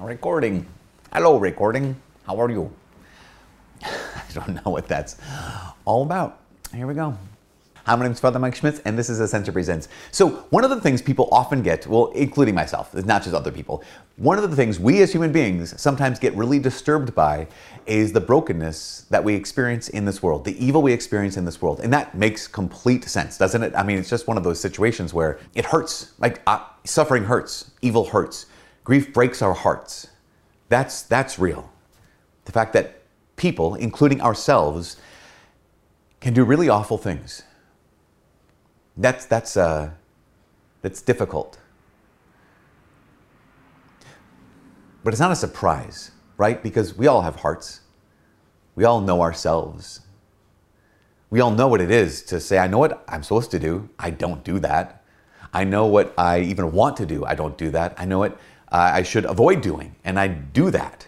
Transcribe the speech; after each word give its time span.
Recording. 0.00 0.64
Hello, 1.12 1.36
recording. 1.36 1.94
How 2.26 2.40
are 2.40 2.50
you? 2.50 2.72
I 3.82 4.22
don't 4.32 4.54
know 4.54 4.72
what 4.72 4.88
that's 4.88 5.16
all 5.84 6.04
about. 6.04 6.40
Here 6.74 6.86
we 6.86 6.94
go. 6.94 7.14
Hi, 7.84 7.96
my 7.96 8.04
name 8.04 8.12
is 8.12 8.18
Father 8.18 8.38
Mike 8.38 8.54
Schmitz, 8.54 8.80
and 8.86 8.98
this 8.98 9.10
is 9.10 9.20
Ascension 9.20 9.52
Presents. 9.52 9.88
So, 10.10 10.46
one 10.48 10.64
of 10.64 10.70
the 10.70 10.80
things 10.80 11.02
people 11.02 11.28
often 11.30 11.62
get, 11.62 11.86
well, 11.86 12.06
including 12.12 12.54
myself, 12.54 12.94
not 12.94 13.22
just 13.22 13.34
other 13.34 13.52
people, 13.52 13.84
one 14.16 14.38
of 14.38 14.48
the 14.48 14.56
things 14.56 14.80
we 14.80 15.02
as 15.02 15.12
human 15.12 15.32
beings 15.32 15.78
sometimes 15.78 16.18
get 16.18 16.34
really 16.34 16.58
disturbed 16.58 17.14
by 17.14 17.46
is 17.84 18.10
the 18.10 18.20
brokenness 18.22 19.04
that 19.10 19.22
we 19.22 19.34
experience 19.34 19.90
in 19.90 20.06
this 20.06 20.22
world, 20.22 20.46
the 20.46 20.64
evil 20.64 20.80
we 20.80 20.94
experience 20.94 21.36
in 21.36 21.44
this 21.44 21.60
world. 21.60 21.80
And 21.80 21.92
that 21.92 22.14
makes 22.14 22.48
complete 22.48 23.04
sense, 23.04 23.36
doesn't 23.36 23.62
it? 23.62 23.74
I 23.76 23.82
mean, 23.82 23.98
it's 23.98 24.08
just 24.08 24.26
one 24.26 24.38
of 24.38 24.44
those 24.44 24.60
situations 24.60 25.12
where 25.12 25.38
it 25.54 25.66
hurts. 25.66 26.12
Like, 26.18 26.40
uh, 26.46 26.64
suffering 26.84 27.24
hurts, 27.24 27.70
evil 27.82 28.06
hurts, 28.06 28.46
grief 28.90 29.12
breaks 29.12 29.40
our 29.40 29.54
hearts. 29.54 30.08
That's, 30.68 31.02
that's 31.02 31.38
real. 31.38 31.70
The 32.46 32.50
fact 32.50 32.72
that 32.72 33.02
people, 33.36 33.76
including 33.76 34.20
ourselves, 34.20 34.96
can 36.18 36.34
do 36.34 36.42
really 36.42 36.68
awful 36.68 36.98
things 36.98 37.44
that's, 38.96 39.26
that's, 39.26 39.56
uh, 39.56 39.92
that's 40.82 41.02
difficult. 41.02 41.60
But 45.04 45.14
it's 45.14 45.20
not 45.20 45.30
a 45.30 45.36
surprise, 45.36 46.10
right? 46.36 46.60
Because 46.60 46.96
we 46.96 47.06
all 47.06 47.22
have 47.22 47.36
hearts. 47.36 47.82
We 48.74 48.82
all 48.82 49.00
know 49.00 49.22
ourselves. 49.22 50.00
We 51.30 51.40
all 51.40 51.52
know 51.52 51.68
what 51.68 51.80
it 51.80 51.92
is 51.92 52.24
to 52.24 52.40
say, 52.40 52.58
I 52.58 52.66
know 52.66 52.78
what 52.78 53.04
I'm 53.06 53.22
supposed 53.22 53.52
to 53.52 53.60
do. 53.60 53.88
I 54.00 54.10
don't 54.10 54.42
do 54.42 54.58
that. 54.58 55.04
I 55.54 55.62
know 55.62 55.86
what 55.86 56.12
I 56.18 56.40
even 56.40 56.72
want 56.72 56.96
to 56.96 57.06
do. 57.06 57.24
I 57.24 57.36
don't 57.36 57.56
do 57.56 57.70
that. 57.70 57.94
I 57.96 58.04
know 58.04 58.18
what 58.18 58.36
uh, 58.72 58.90
I 58.94 59.02
should 59.02 59.24
avoid 59.24 59.60
doing, 59.60 59.94
and 60.04 60.18
I 60.18 60.28
do 60.28 60.70
that. 60.70 61.06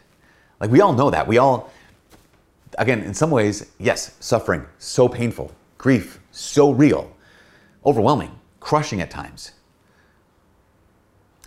Like 0.60 0.70
we 0.70 0.80
all 0.80 0.92
know 0.92 1.10
that. 1.10 1.26
We 1.26 1.38
all, 1.38 1.72
again, 2.78 3.00
in 3.00 3.14
some 3.14 3.30
ways, 3.30 3.70
yes, 3.78 4.16
suffering, 4.20 4.66
so 4.78 5.08
painful, 5.08 5.52
grief, 5.78 6.20
so 6.30 6.70
real 6.70 7.12
overwhelming, 7.84 8.38
crushing 8.60 9.00
at 9.00 9.10
times. 9.10 9.52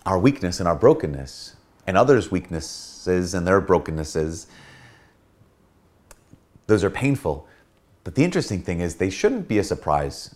Our 0.05 0.19
weakness 0.19 0.59
and 0.59 0.67
our 0.67 0.75
brokenness, 0.75 1.55
and 1.87 1.97
others' 1.97 2.31
weaknesses 2.31 3.33
and 3.33 3.45
their 3.45 3.61
brokennesses, 3.61 4.47
those 6.67 6.83
are 6.83 6.89
painful. 6.89 7.47
But 8.03 8.15
the 8.15 8.23
interesting 8.23 8.61
thing 8.61 8.81
is, 8.81 8.95
they 8.95 9.09
shouldn't 9.09 9.47
be 9.47 9.57
a 9.57 9.63
surprise. 9.63 10.35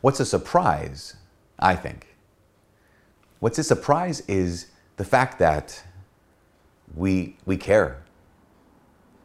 What's 0.00 0.20
a 0.20 0.26
surprise, 0.26 1.16
I 1.58 1.76
think? 1.76 2.13
What's 3.40 3.58
a 3.58 3.64
surprise 3.64 4.20
is 4.28 4.68
the 4.96 5.04
fact 5.04 5.38
that 5.38 5.82
we, 6.94 7.36
we 7.44 7.56
care. 7.56 8.02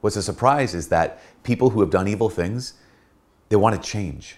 What's 0.01 0.15
a 0.15 0.23
surprise 0.23 0.73
is 0.73 0.87
that 0.89 1.21
people 1.43 1.71
who 1.71 1.81
have 1.81 1.89
done 1.89 2.07
evil 2.07 2.29
things 2.29 2.73
they 3.49 3.55
want 3.55 3.81
to 3.81 3.81
change. 3.81 4.37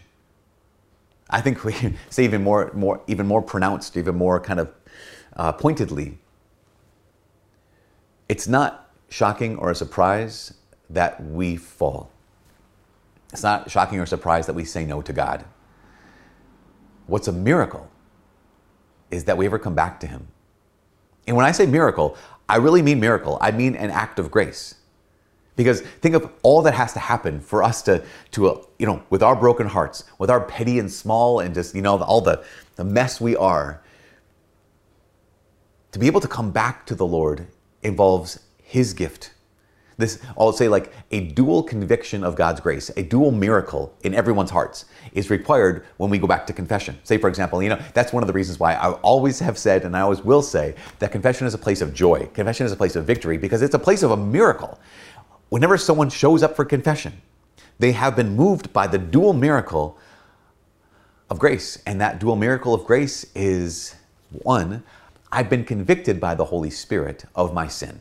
I 1.30 1.42
think 1.42 1.64
we 1.64 1.74
say 2.10 2.24
even 2.24 2.44
more, 2.44 2.72
more, 2.74 3.02
even 3.08 3.28
more 3.28 3.42
pronounced, 3.42 3.98
even 3.98 4.16
more 4.16 4.40
kind 4.40 4.60
of 4.60 4.74
uh, 5.36 5.52
pointedly. 5.52 6.18
It's 8.28 8.48
not 8.48 8.90
shocking 9.10 9.58
or 9.58 9.72
a 9.72 9.76
surprise 9.76 10.54
that 10.90 11.24
we 11.24 11.58
fall. 11.58 12.10
It's 13.32 13.44
not 13.44 13.70
shocking 13.70 14.00
or 14.00 14.06
surprise 14.06 14.46
that 14.48 14.54
we 14.54 14.66
say 14.66 14.86
no 14.86 15.02
to 15.02 15.14
God. 15.14 15.46
What's 17.08 17.28
a 17.28 17.32
miracle 17.32 17.90
is 19.12 19.26
that 19.26 19.38
we 19.38 19.46
ever 19.46 19.60
come 19.60 19.76
back 19.76 20.00
to 20.00 20.08
Him. 20.08 20.28
And 21.28 21.36
when 21.36 21.46
I 21.46 21.52
say 21.52 21.66
miracle, 21.66 22.18
I 22.50 22.58
really 22.58 22.82
mean 22.82 23.00
miracle. 23.00 23.38
I 23.40 23.52
mean 23.52 23.76
an 23.76 23.92
act 23.92 24.20
of 24.20 24.32
grace. 24.32 24.76
Because 25.56 25.82
think 25.82 26.16
of 26.16 26.32
all 26.44 26.62
that 26.64 26.74
has 26.74 26.94
to 26.94 27.00
happen 27.00 27.40
for 27.40 27.62
us 27.62 27.82
to, 27.84 28.04
to 28.32 28.50
uh, 28.50 28.62
you 28.80 28.88
know, 28.88 29.04
with 29.10 29.22
our 29.22 29.36
broken 29.36 29.68
hearts, 29.68 30.06
with 30.18 30.30
our 30.30 30.42
petty 30.42 30.80
and 30.80 30.92
small 30.92 31.40
and 31.40 31.54
just, 31.54 31.76
you 31.76 31.82
know, 31.82 32.02
all 32.02 32.22
the, 32.22 32.44
the 32.78 32.84
mess 32.84 33.22
we 33.22 33.36
are, 33.36 33.82
to 35.92 36.00
be 36.00 36.08
able 36.08 36.22
to 36.22 36.28
come 36.28 36.52
back 36.52 36.86
to 36.86 36.96
the 36.96 37.06
Lord 37.06 37.48
involves 37.84 38.40
His 38.64 38.94
gift. 38.94 39.32
This, 40.02 40.20
I'll 40.38 40.52
say, 40.52 40.68
like 40.68 40.94
a 41.12 41.22
dual 41.22 41.64
conviction 41.64 42.24
of 42.24 42.36
God's 42.36 42.60
grace, 42.60 42.92
a 42.98 43.04
dual 43.04 43.32
miracle 43.32 43.96
in 44.04 44.14
everyone's 44.14 44.52
hearts 44.52 44.86
is 45.14 45.30
required 45.30 45.86
when 45.98 46.10
we 46.10 46.18
go 46.18 46.28
back 46.28 46.46
to 46.48 46.54
confession. 46.54 47.00
Say, 47.04 47.18
for 47.18 47.30
example, 47.30 47.64
you 47.64 47.70
know, 47.70 47.80
that's 47.94 48.12
one 48.12 48.24
of 48.24 48.28
the 48.28 48.34
reasons 48.34 48.60
why 48.60 48.74
I 48.74 48.92
always 49.02 49.40
have 49.40 49.58
said, 49.58 49.86
and 49.86 49.96
I 49.96 50.02
always 50.02 50.22
will 50.22 50.42
say, 50.42 50.76
that 51.00 51.12
confession 51.12 51.48
is 51.48 51.54
a 51.54 51.58
place 51.58 51.82
of 51.82 51.94
joy. 51.94 52.28
Confession 52.34 52.66
is 52.66 52.72
a 52.72 52.76
place 52.76 52.96
of 52.96 53.06
victory 53.06 53.38
because 53.38 53.62
it's 53.62 53.76
a 53.76 53.80
place 53.80 54.04
of 54.04 54.12
a 54.12 54.18
miracle 54.18 54.80
whenever 55.52 55.78
someone 55.78 56.10
shows 56.10 56.42
up 56.42 56.56
for 56.56 56.64
confession, 56.64 57.22
they 57.78 57.92
have 57.92 58.16
been 58.16 58.36
moved 58.38 58.72
by 58.72 58.88
the 58.88 58.98
dual 58.98 59.34
miracle 59.34 59.98
of 61.30 61.38
grace. 61.38 61.78
And 61.86 62.00
that 62.00 62.20
dual 62.20 62.38
miracle 62.38 62.74
of 62.74 62.86
grace 62.86 63.26
is 63.36 63.96
one, 64.44 64.84
I've 65.30 65.50
been 65.50 65.66
convicted 65.66 66.22
by 66.22 66.36
the 66.36 66.46
Holy 66.46 66.70
Spirit 66.70 67.26
of 67.36 67.54
my 67.54 67.68
sin. 67.68 68.00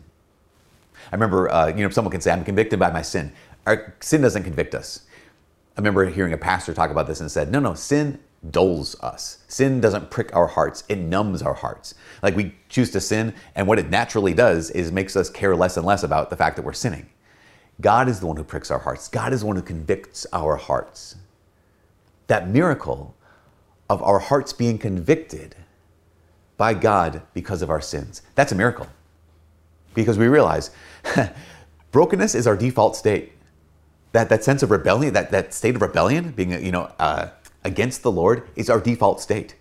I 1.10 1.14
remember, 1.14 1.50
uh, 1.50 1.68
you 1.68 1.82
know, 1.82 1.90
someone 1.90 2.12
can 2.12 2.20
say, 2.20 2.30
I'm 2.30 2.44
convicted 2.44 2.78
by 2.78 2.90
my 2.90 3.02
sin. 3.02 3.32
Our 3.66 3.94
sin 4.00 4.20
doesn't 4.20 4.44
convict 4.44 4.74
us. 4.74 5.06
I 5.76 5.80
remember 5.80 6.06
hearing 6.06 6.32
a 6.32 6.38
pastor 6.38 6.74
talk 6.74 6.90
about 6.90 7.06
this 7.06 7.20
and 7.20 7.30
said, 7.30 7.50
no, 7.50 7.60
no, 7.60 7.74
sin 7.74 8.20
dulls 8.50 8.98
us. 9.00 9.38
Sin 9.48 9.80
doesn't 9.80 10.10
prick 10.10 10.34
our 10.34 10.46
hearts, 10.46 10.84
it 10.88 10.96
numbs 10.96 11.42
our 11.42 11.54
hearts. 11.54 11.94
Like 12.22 12.36
we 12.36 12.54
choose 12.68 12.90
to 12.92 13.00
sin, 13.00 13.34
and 13.54 13.66
what 13.66 13.78
it 13.78 13.90
naturally 13.90 14.34
does 14.34 14.70
is 14.70 14.90
makes 14.90 15.16
us 15.16 15.28
care 15.28 15.54
less 15.54 15.76
and 15.76 15.86
less 15.86 16.02
about 16.02 16.30
the 16.30 16.36
fact 16.36 16.56
that 16.56 16.62
we're 16.62 16.72
sinning. 16.72 17.08
God 17.80 18.08
is 18.08 18.20
the 18.20 18.26
one 18.26 18.36
who 18.36 18.44
pricks 18.44 18.70
our 18.70 18.78
hearts. 18.78 19.08
God 19.08 19.32
is 19.32 19.40
the 19.40 19.46
one 19.46 19.56
who 19.56 19.62
convicts 19.62 20.26
our 20.32 20.56
hearts. 20.56 21.16
That 22.26 22.48
miracle 22.48 23.14
of 23.88 24.02
our 24.02 24.18
hearts 24.18 24.52
being 24.52 24.78
convicted 24.78 25.56
by 26.56 26.74
God 26.74 27.22
because 27.34 27.62
of 27.62 27.70
our 27.70 27.80
sins. 27.80 28.22
That's 28.34 28.52
a 28.52 28.54
miracle. 28.54 28.86
Because 29.94 30.18
we 30.18 30.28
realize 30.28 30.70
brokenness 31.92 32.34
is 32.34 32.46
our 32.46 32.56
default 32.56 32.96
state. 32.96 33.32
That, 34.12 34.28
that 34.28 34.42
sense 34.42 34.62
of 34.62 34.70
rebellion, 34.70 35.14
that, 35.14 35.30
that 35.30 35.54
state 35.54 35.76
of 35.76 35.82
rebellion, 35.82 36.32
being 36.32 36.52
you 36.64 36.72
know, 36.72 36.92
uh, 36.98 37.28
against 37.64 38.02
the 38.02 38.10
Lord, 38.10 38.48
is 38.56 38.68
our 38.68 38.80
default 38.80 39.20
state. 39.20 39.54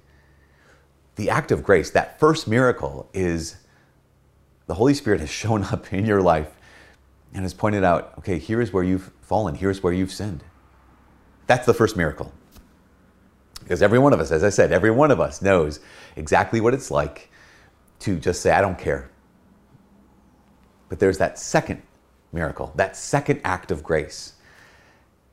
The 1.15 1.29
act 1.29 1.51
of 1.51 1.63
grace, 1.63 1.91
that 1.91 2.19
first 2.19 2.47
miracle, 2.47 3.09
is 3.13 3.57
the 4.67 4.75
Holy 4.75 4.93
Spirit 4.93 5.19
has 5.19 5.29
shown 5.29 5.63
up 5.63 5.91
in 5.93 6.05
your 6.05 6.21
life 6.21 6.55
and 7.33 7.43
has 7.43 7.53
pointed 7.53 7.83
out, 7.83 8.13
okay, 8.19 8.39
here 8.39 8.61
is 8.61 8.73
where 8.73 8.83
you've 8.83 9.11
fallen, 9.21 9.55
here's 9.55 9.83
where 9.83 9.93
you've 9.93 10.11
sinned. 10.11 10.43
That's 11.47 11.65
the 11.65 11.73
first 11.73 11.97
miracle. 11.97 12.31
Because 13.59 13.81
every 13.81 13.99
one 13.99 14.13
of 14.13 14.19
us, 14.19 14.31
as 14.31 14.43
I 14.43 14.49
said, 14.49 14.71
every 14.71 14.91
one 14.91 15.11
of 15.11 15.19
us 15.19 15.41
knows 15.41 15.79
exactly 16.15 16.61
what 16.61 16.73
it's 16.73 16.89
like 16.89 17.29
to 17.99 18.17
just 18.17 18.41
say, 18.41 18.51
I 18.51 18.61
don't 18.61 18.77
care. 18.77 19.09
But 20.89 20.99
there's 20.99 21.19
that 21.19 21.39
second 21.39 21.81
miracle, 22.33 22.73
that 22.75 22.97
second 22.97 23.41
act 23.43 23.71
of 23.71 23.83
grace, 23.83 24.33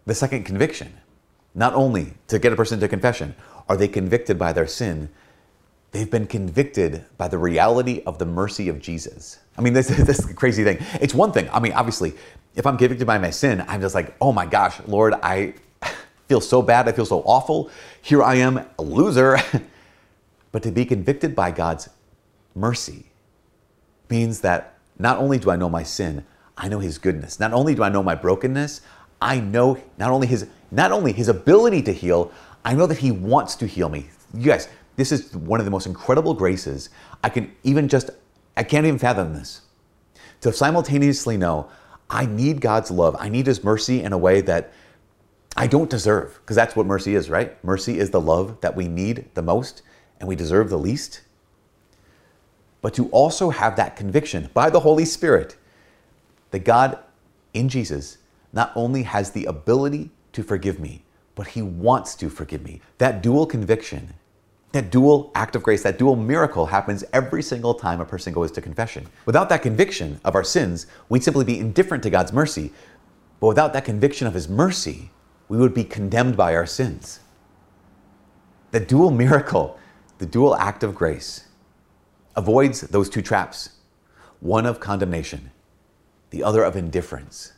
the 0.05 0.15
second 0.15 0.45
conviction. 0.45 0.95
Not 1.55 1.73
only 1.75 2.13
to 2.29 2.39
get 2.39 2.53
a 2.53 2.57
person 2.57 2.79
to 2.81 2.89
confession, 2.89 3.35
are 3.69 3.77
they 3.77 3.89
convicted 3.89 4.39
by 4.39 4.53
their 4.53 4.67
sin, 4.67 5.09
they've 5.93 6.11
been 6.11 6.27
convicted 6.27 7.05
by 7.17 7.29
the 7.29 7.39
reality 7.39 8.03
of 8.07 8.19
the 8.19 8.27
mercy 8.27 8.69
of 8.69 8.81
Jesus. 8.81 9.39
I 9.57 9.63
mean, 9.63 9.73
this, 9.75 9.89
this 9.89 10.19
is 10.19 10.27
the 10.27 10.35
crazy 10.35 10.65
thing. 10.65 10.79
It's 11.01 11.15
one 11.15 11.33
thing. 11.33 11.49
I 11.51 11.61
mean, 11.61 11.73
obviously, 11.73 12.15
if 12.55 12.67
I'm 12.67 12.77
convicted 12.77 13.07
by 13.07 13.19
my 13.19 13.31
sin, 13.31 13.65
I'm 13.67 13.81
just 13.81 13.95
like, 13.95 14.15
oh 14.21 14.33
my 14.33 14.47
gosh, 14.47 14.79
Lord, 14.87 15.15
I 15.23 15.55
feel 16.29 16.41
so 16.41 16.63
bad. 16.63 16.89
I 16.89 16.93
feel 16.93 17.07
so 17.07 17.21
awful. 17.23 17.71
Here 18.03 18.23
I 18.23 18.37
am, 18.37 18.67
a 18.79 18.83
loser. 18.83 19.39
but 20.53 20.63
to 20.63 20.71
be 20.71 20.85
convicted 20.85 21.35
by 21.35 21.51
God's 21.51 21.89
mercy 22.55 23.07
means 24.09 24.41
that 24.41 24.76
not 24.99 25.19
only 25.19 25.39
do 25.39 25.51
I 25.51 25.57
know 25.57 25.69
my 25.69 25.83
sin, 25.83 26.25
I 26.57 26.69
know 26.69 26.79
his 26.79 26.99
goodness. 26.99 27.39
Not 27.39 27.53
only 27.53 27.75
do 27.75 27.83
I 27.83 27.89
know 27.89 28.03
my 28.03 28.15
brokenness, 28.15 28.81
I 29.21 29.41
know 29.41 29.79
not 29.99 30.11
only 30.11 30.27
his 30.27 30.47
not 30.71 30.93
only 30.93 31.13
his 31.13 31.29
ability 31.29 31.83
to 31.83 31.93
heal, 31.93 32.33
I 32.65 32.75
know 32.75 32.87
that 32.87 32.99
he 32.99 33.11
wants 33.13 33.55
to 33.57 33.67
heal 33.67 33.89
me. 33.89 34.09
You 34.35 34.47
guys, 34.47 34.69
this 34.97 35.13
is 35.13 35.35
one 35.37 35.61
of 35.61 35.65
the 35.65 35.71
most 35.71 35.87
incredible 35.87 36.35
graces. 36.35 36.91
I 37.23 37.29
can 37.29 37.55
even 37.63 37.89
just, 37.89 38.11
I 38.57 38.65
can't 38.65 38.87
even 38.87 38.99
fathom 38.99 39.35
this. 39.35 39.63
To 40.41 40.53
simultaneously 40.53 41.37
know, 41.37 41.69
I 42.11 42.27
need 42.27 42.61
God's 42.61 42.91
love, 42.91 43.17
I 43.19 43.29
need 43.29 43.47
His 43.47 43.63
mercy 43.63 44.03
in 44.03 44.13
a 44.13 44.19
way 44.19 44.41
that 44.43 44.73
I 45.57 45.67
don't 45.67 45.89
deserve, 45.89 46.39
because 46.43 46.57
that's 46.57 46.77
what 46.77 46.87
mercy 46.87 47.15
is, 47.15 47.31
right? 47.31 47.63
Mercy 47.65 47.99
is 47.99 48.11
the 48.11 48.21
love 48.21 48.61
that 48.61 48.77
we 48.77 48.89
need 48.89 49.29
the 49.35 49.43
most 49.43 49.83
and 50.19 50.29
we 50.29 50.37
deserve 50.37 50.69
the 50.69 50.79
least. 50.79 51.23
But 52.83 52.95
to 52.95 53.09
also 53.09 53.51
have 53.51 53.77
that 53.77 53.97
conviction 53.97 54.51
by 54.55 54.71
the 54.71 54.81
Holy 54.81 55.05
Spirit 55.05 55.57
that 56.51 56.65
God 56.65 56.99
in 57.55 57.69
Jesus 57.69 58.19
not 58.53 58.73
only 58.75 59.03
has 59.03 59.33
the 59.33 59.47
ability 59.47 60.11
to 60.33 60.43
forgive 60.43 60.79
me, 60.79 61.05
but 61.35 61.49
He 61.49 61.63
wants 61.63 62.15
to 62.17 62.31
forgive 62.31 62.63
me. 62.63 62.81
That 62.99 63.23
dual 63.23 63.47
conviction 63.47 64.15
That 64.73 64.91
dual 64.91 65.31
act 65.35 65.57
of 65.57 65.63
grace, 65.63 65.83
that 65.85 65.99
dual 65.99 66.17
miracle 66.17 66.67
happens 66.67 67.03
every 67.15 67.43
single 67.43 67.73
time 67.73 68.01
a 68.01 68.05
person 68.05 68.35
goes 68.35 68.53
to 68.53 68.61
confession. 68.61 69.07
Without 69.25 69.49
that 69.49 69.63
conviction 69.63 70.21
of 70.23 70.35
our 70.35 70.45
sins, 70.45 70.87
we'd 71.09 71.25
simply 71.25 71.47
be 71.47 71.59
indifferent 71.59 72.03
to 72.03 72.11
God's 72.11 72.33
mercy. 72.33 72.73
But 73.41 73.47
without 73.47 73.73
that 73.73 73.87
conviction 73.87 74.27
of 74.27 74.35
His 74.35 74.49
mercy, 74.51 75.11
we 75.49 75.57
would 75.57 75.73
be 75.73 75.85
condemned 75.85 76.37
by 76.37 76.55
our 76.55 76.67
sins. 76.67 77.21
The 78.73 78.81
dual 78.81 79.11
miracle, 79.11 79.79
the 80.19 80.27
dual 80.27 80.55
act 80.57 80.83
of 80.83 80.95
grace, 80.95 81.46
avoids 82.37 82.83
those 82.83 83.09
two 83.09 83.23
traps 83.23 83.71
one 84.41 84.67
of 84.67 84.79
condemnation, 84.79 85.51
the 86.31 86.43
other 86.43 86.63
of 86.63 86.77
indifference. 86.77 87.55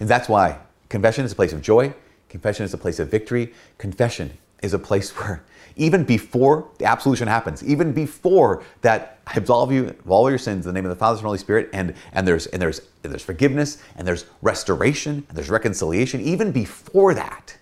And 0.00 0.08
that's 0.08 0.28
why 0.28 0.58
confession 0.88 1.24
is 1.24 1.32
a 1.32 1.34
place 1.34 1.52
of 1.52 1.60
joy, 1.60 1.94
confession 2.28 2.64
is 2.64 2.72
a 2.72 2.78
place 2.78 2.98
of 2.98 3.10
victory, 3.10 3.52
confession 3.76 4.32
is 4.62 4.72
a 4.72 4.78
place 4.78 5.10
where 5.18 5.44
even 5.76 6.04
before 6.04 6.68
the 6.78 6.84
absolution 6.84 7.28
happens, 7.28 7.62
even 7.64 7.92
before 7.92 8.62
that 8.80 9.18
I 9.26 9.34
absolve 9.34 9.72
you 9.72 9.88
of 9.88 10.10
all 10.10 10.28
your 10.28 10.38
sins 10.38 10.66
in 10.66 10.74
the 10.74 10.78
name 10.78 10.84
of 10.84 10.90
the 10.90 10.96
Father 10.96 11.18
and 11.18 11.24
Holy 11.24 11.38
Spirit, 11.38 11.70
and, 11.72 11.94
and 12.12 12.26
there's 12.26 12.46
and 12.46 12.60
there's 12.60 12.80
and 13.04 13.12
there's 13.12 13.22
forgiveness 13.22 13.78
and 13.96 14.06
there's 14.06 14.26
restoration 14.42 15.24
and 15.28 15.36
there's 15.36 15.50
reconciliation, 15.50 16.20
even 16.20 16.50
before 16.50 17.14
that, 17.14 17.56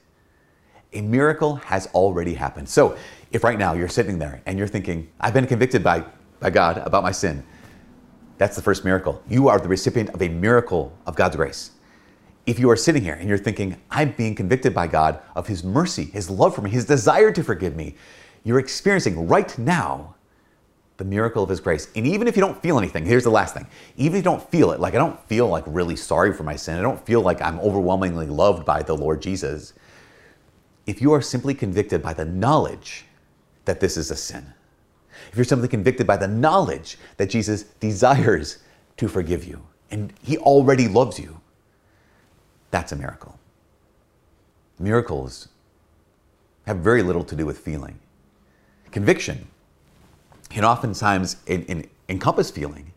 a 0.93 1.03
miracle 1.03 1.57
has 1.57 1.87
already 1.89 2.35
happened. 2.35 2.69
So 2.69 2.97
if 3.31 3.45
right 3.45 3.59
now 3.59 3.75
you're 3.75 3.89
sitting 3.89 4.19
there 4.19 4.41
and 4.47 4.59
you're 4.59 4.69
thinking, 4.69 5.09
I've 5.21 5.35
been 5.35 5.47
convicted 5.47 5.85
by, 5.85 6.05
by 6.41 6.51
God 6.51 6.79
about 6.79 7.03
my 7.03 7.13
sin, 7.13 7.45
that's 8.39 8.55
the 8.55 8.63
first 8.63 8.85
miracle. 8.85 9.23
You 9.29 9.49
are 9.49 9.59
the 9.59 9.69
recipient 9.69 10.11
of 10.11 10.23
a 10.23 10.29
miracle 10.29 10.97
of 11.07 11.17
God's 11.17 11.37
grace. 11.37 11.73
If 12.47 12.59
you 12.59 12.71
are 12.71 12.77
sitting 12.77 13.03
here 13.03 13.15
and 13.15 13.29
you're 13.29 13.37
thinking, 13.37 13.77
I'm 13.91 14.13
being 14.13 14.35
convicted 14.35 14.73
by 14.73 14.87
God 14.87 15.21
of 15.35 15.49
His 15.49 15.63
mercy, 15.65 16.05
His 16.05 16.31
love 16.31 16.55
for 16.55 16.63
me, 16.63 16.71
His 16.71 16.87
desire 16.87 17.33
to 17.33 17.43
forgive 17.43 17.77
me, 17.77 17.97
you're 18.45 18.61
experiencing 18.61 19.29
right 19.29 19.59
now 19.59 20.15
the 20.97 21.05
miracle 21.05 21.43
of 21.43 21.51
His 21.51 21.61
grace. 21.61 21.89
And 21.95 22.07
even 22.07 22.27
if 22.27 22.37
you 22.37 22.41
don't 22.41 22.61
feel 22.63 22.79
anything, 22.79 23.05
here's 23.05 23.25
the 23.25 23.31
last 23.31 23.55
thing. 23.55 23.67
Even 23.97 24.15
if 24.15 24.21
you 24.21 24.31
don't 24.31 24.51
feel 24.51 24.71
it, 24.71 24.81
like 24.81 24.95
I 24.95 24.99
don't 24.99 25.21
feel 25.27 25.49
like 25.49 25.65
really 25.67 25.97
sorry 25.97 26.33
for 26.33 26.45
my 26.45 26.57
sin, 26.57 26.79
I 26.79 26.83
don't 26.83 27.05
feel 27.05 27.21
like 27.21 27.43
I'm 27.43 27.59
overwhelmingly 27.61 28.27
loved 28.27 28.65
by 28.65 28.83
the 28.83 28.97
Lord 28.97 29.21
Jesus. 29.21 29.75
If 30.87 31.03
you 31.03 31.13
are 31.13 31.21
simply 31.21 31.55
convicted 31.55 32.03
by 32.03 32.15
the 32.15 32.25
knowledge 32.25 33.05
that 33.65 33.81
this 33.81 33.97
is 33.97 34.11
a 34.11 34.17
sin, 34.17 34.55
if 35.31 35.37
you're 35.37 35.45
simply 35.45 35.69
convicted 35.69 36.07
by 36.07 36.17
the 36.17 36.29
knowledge 36.29 36.99
that 37.17 37.31
Jesus 37.31 37.65
desires 37.81 38.59
to 38.97 39.09
forgive 39.09 39.45
you 39.45 39.63
and 39.91 40.13
He 40.23 40.39
already 40.39 40.89
loves 40.89 41.19
you, 41.19 41.41
that's 42.71 42.93
a 42.93 42.97
miracle. 42.97 43.39
Miracles 44.79 45.49
have 46.67 46.79
very 46.79 47.03
little 47.03 47.25
to 47.25 47.35
do 47.35 47.47
with 47.47 47.59
feeling. 47.59 47.99
Conviction 48.91 49.47
can 50.49 50.65
oftentimes 50.65 51.37
in, 51.47 51.65
in, 51.65 51.89
encompass 52.09 52.51
feeling. 52.51 52.93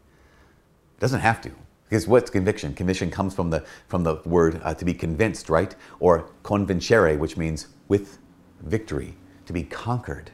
It 0.98 1.00
doesn't 1.00 1.22
have 1.22 1.42
to. 1.42 1.52
Because 1.90 2.08
what's 2.08 2.30
conviction? 2.30 2.74
Conviction 2.74 3.12
comes 3.12 3.34
from 3.34 3.50
the, 3.50 3.66
from 3.88 4.04
the 4.04 4.22
word 4.24 4.62
uh, 4.64 4.74
to 4.74 4.86
be 4.86 4.94
convinced, 4.94 5.50
right? 5.50 5.76
Or 6.00 6.30
convincere, 6.44 7.18
which 7.18 7.36
means 7.36 7.68
with 7.90 8.18
victory, 8.62 9.16
to 9.46 9.52
be 9.52 9.64
conquered. 9.64 10.32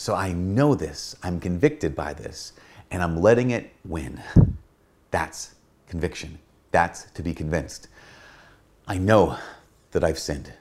So 0.00 0.14
I 0.14 0.32
know 0.32 0.74
this, 0.74 1.14
I'm 1.22 1.38
convicted 1.38 1.94
by 1.94 2.14
this, 2.14 2.54
and 2.90 3.02
I'm 3.02 3.20
letting 3.20 3.50
it 3.50 3.70
win. 3.84 4.22
That's 5.10 5.56
conviction. 5.88 6.38
That's 6.70 7.10
to 7.10 7.22
be 7.22 7.34
convinced. 7.34 7.86
I 8.88 8.96
know 8.96 9.36
that 9.90 10.02
I've 10.02 10.18
sinned. 10.18 10.54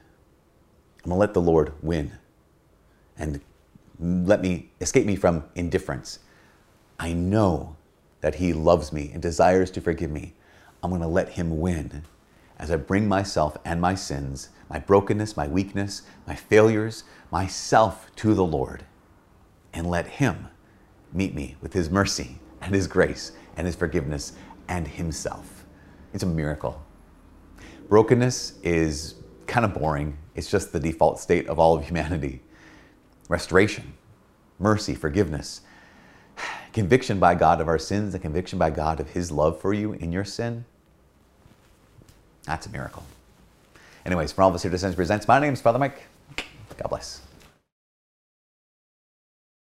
I'm 1.06 1.12
going 1.12 1.15
to 1.15 1.19
let 1.19 1.33
the 1.33 1.39
Lord 1.39 1.71
win 1.81 2.12
and 3.18 3.39
let 3.97 4.41
me 4.41 4.71
escape 4.81 5.06
me 5.06 5.15
from 5.15 5.45
indifference. 5.56 6.19
I 7.00 7.13
know 7.13 7.77
that 8.19 8.35
He 8.35 8.51
loves 8.51 8.92
me 8.92 9.09
and 9.13 9.21
desires 9.21 9.71
to 9.71 9.80
forgive 9.80 10.12
me. 10.12 10.33
I'm 10.83 10.89
going 10.89 11.01
to 11.01 11.07
let 11.07 11.30
Him 11.30 11.62
win 11.62 12.03
as 12.57 12.71
I 12.71 12.75
bring 12.75 13.07
myself 13.07 13.56
and 13.63 13.80
my 13.80 13.95
sins, 13.95 14.50
my 14.69 14.80
brokenness, 14.80 15.38
my 15.38 15.47
weakness, 15.47 16.01
my 16.27 16.35
failures, 16.35 17.06
myself 17.31 18.13
to 18.18 18.33
the 18.33 18.44
Lord 18.44 18.83
and 19.74 19.89
let 19.89 20.07
Him 20.07 20.48
meet 21.13 21.33
me 21.33 21.56
with 21.62 21.74
His 21.74 21.89
mercy 21.89 22.39
and 22.62 22.74
His 22.74 22.88
grace 22.88 23.31
and 23.56 23.66
His 23.66 23.75
forgiveness 23.75 24.33
and 24.68 24.88
Himself. 24.88 25.66
It's 26.13 26.24
a 26.24 26.27
miracle. 26.27 26.81
Brokenness 27.88 28.60
is 28.63 29.16
kind 29.48 29.66
of 29.66 29.74
boring. 29.74 30.18
It's 30.36 30.50
just 30.50 30.71
the 30.71 30.80
default 30.80 31.19
state 31.19 31.48
of 31.48 31.60
all 31.60 31.75
of 31.75 31.86
humanity. 31.86 32.42
Restoration, 33.27 33.94
mercy, 34.60 34.95
forgiveness, 34.95 35.62
conviction 36.74 37.19
by 37.19 37.36
God 37.36 37.62
of 37.62 37.68
our 37.68 37.80
sins, 37.80 38.13
and 38.13 38.21
conviction 38.21 38.60
by 38.60 38.69
God 38.69 39.00
of 39.00 39.10
His 39.10 39.31
love 39.31 39.60
for 39.60 39.74
you 39.74 39.94
in 39.94 40.12
your 40.12 40.25
sin. 40.25 40.66
That's 42.44 42.68
a 42.68 42.69
miracle. 42.69 43.04
Anyways, 44.06 44.31
from 44.31 44.44
all 44.44 44.50
of 44.50 44.56
us 44.56 44.63
here 44.63 44.71
to 44.71 44.75
Ascension 44.75 44.95
Presents, 44.95 45.27
my 45.27 45.39
name 45.39 45.54
is 45.54 45.62
Father 45.62 45.80
Mike. 45.80 46.04
God 46.77 46.89
bless. 46.89 47.28